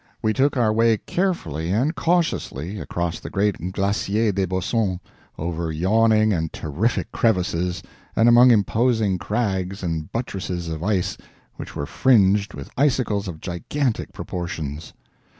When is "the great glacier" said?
3.19-4.31